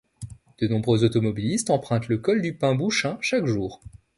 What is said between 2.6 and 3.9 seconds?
Bouchain chaque jour.